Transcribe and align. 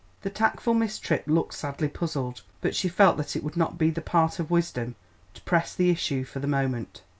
The 0.23 0.31
tactful 0.31 0.73
Miss 0.73 0.97
Tripp 0.97 1.27
looked 1.27 1.53
sadly 1.53 1.87
puzzled, 1.87 2.41
but 2.59 2.75
she 2.75 2.87
felt 2.89 3.17
that 3.17 3.35
it 3.35 3.43
would 3.43 3.55
not 3.55 3.77
be 3.77 3.91
the 3.91 4.01
part 4.01 4.39
of 4.39 4.49
wisdom 4.49 4.95
to 5.35 5.41
press 5.43 5.75
the 5.75 5.91
issue 5.91 6.23
for 6.23 6.39
the 6.39 6.47
moment. 6.47 7.03